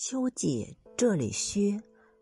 [0.00, 1.80] 秋季这里虚，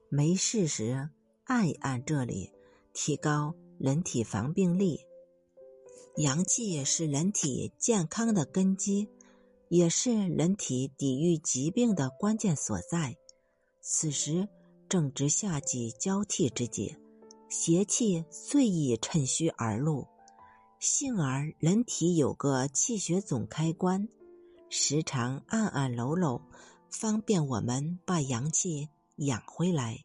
[0.09, 1.11] 没事时
[1.45, 2.51] 按一按这里，
[2.95, 4.99] 提高人体防病力。
[6.17, 9.07] 阳气是人体健康的根基，
[9.69, 13.15] 也是人体抵御疾病的关键所在。
[13.83, 14.49] 此时
[14.89, 16.97] 正值夏季交替之际，
[17.51, 20.07] 邪气最易趁虚而入。
[20.81, 24.09] 幸而人体有个气血总开关，
[24.71, 26.41] 时常按按揉揉。
[26.91, 30.05] 方便我们把阳气养回来。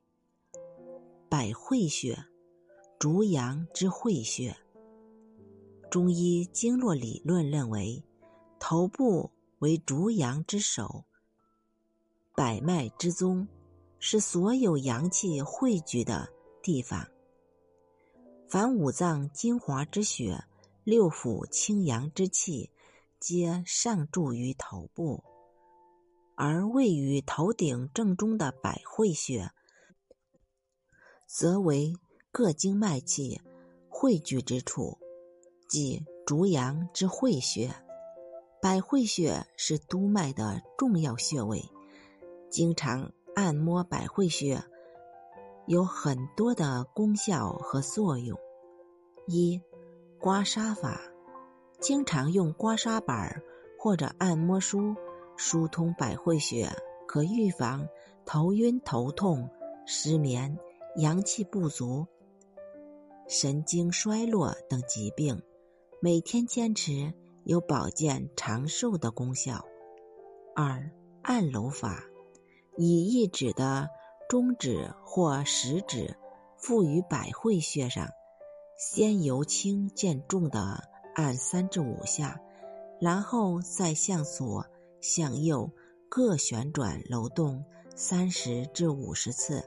[1.30, 2.26] 百会穴，
[3.00, 4.56] 逐阳之会穴。
[5.90, 8.04] 中医经络理论认为，
[8.60, 11.06] 头部为逐阳之首，
[12.36, 13.48] 百脉之宗，
[14.00, 16.30] 是所有阳气汇聚的
[16.62, 17.08] 地方。
[18.48, 20.44] 凡五脏精华之血，
[20.84, 22.70] 六腑清阳之气，
[23.20, 25.24] 皆上注于头部。
[26.36, 29.52] 而位于头顶正中的百会穴，
[31.28, 31.94] 则为
[32.32, 33.42] 各经脉气
[33.90, 34.98] 汇聚之处，
[35.70, 37.74] 即逐阳之会穴。
[38.62, 41.70] 百会穴是督脉的重要穴位，
[42.50, 44.64] 经常按摩百会穴
[45.68, 48.38] 有很多的功效和作用。
[49.28, 49.62] 一、
[50.20, 51.02] 刮痧法，
[51.80, 53.42] 经常用刮痧板
[53.80, 54.96] 或者按摩梳。
[55.44, 56.72] 疏通百会穴，
[57.08, 57.90] 可预防
[58.28, 59.50] 头晕、头痛、
[59.88, 60.56] 失眠、
[60.98, 62.06] 阳气不足、
[63.28, 65.42] 神经衰弱等疾病。
[66.00, 67.12] 每天坚持
[67.44, 69.66] 有保健长寿的功效。
[70.56, 70.92] 二、
[71.24, 72.04] 按揉法，
[72.78, 73.90] 以一指的
[74.30, 76.16] 中指或食指
[76.56, 78.08] 附于百会穴上，
[78.78, 80.84] 先由轻渐重的
[81.16, 82.40] 按三至五下，
[83.00, 84.68] 然后再向左。
[85.02, 85.70] 向右
[86.08, 89.64] 各旋转揉动三十至五十次。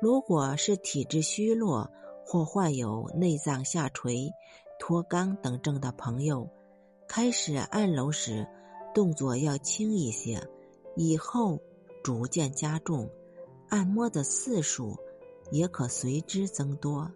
[0.00, 1.90] 如果是体质虚弱
[2.26, 4.30] 或患有内脏下垂、
[4.78, 6.48] 脱肛等症的朋友，
[7.08, 8.46] 开始按揉时
[8.94, 10.46] 动作要轻一些，
[10.94, 11.58] 以后
[12.02, 13.08] 逐渐加重，
[13.68, 14.96] 按摩的次数
[15.50, 17.10] 也可随之增多。